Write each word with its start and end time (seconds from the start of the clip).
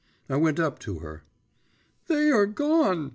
I 0.27 0.35
went 0.35 0.59
up 0.59 0.79
to 0.79 0.97
her.… 0.97 1.21
'They 2.07 2.31
are 2.31 2.47
gone! 2.47 3.09